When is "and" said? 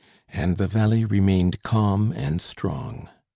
0.33-0.57, 2.11-2.41